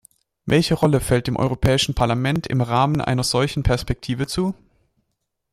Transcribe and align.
Welche 0.47 0.73
Rolle 0.73 0.99
fällt 0.99 1.27
dem 1.27 1.35
Europäischen 1.35 1.93
Parlament 1.93 2.47
im 2.47 2.61
Rahmen 2.61 3.01
einer 3.01 3.23
solchen 3.23 3.61
Perspektive 3.61 4.25
zu? 4.25 4.55